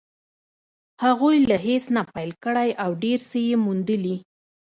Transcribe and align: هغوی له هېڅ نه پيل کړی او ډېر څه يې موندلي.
هغوی 1.03 1.37
له 1.49 1.57
هېڅ 1.67 1.83
نه 1.95 2.03
پيل 2.13 2.31
کړی 2.43 2.69
او 2.83 2.89
ډېر 3.03 3.19
څه 3.29 3.37
يې 3.47 3.55
موندلي. 3.65 4.15